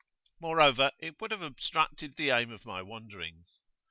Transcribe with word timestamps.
Moreover, 0.39 0.93
it 0.97 1.21
would 1.21 1.29
have 1.29 1.43
obstructed 1.43 2.15
the 2.15 2.31
aim 2.31 2.49
of 2.49 2.65
my 2.65 2.81
wanderings. 2.81 3.61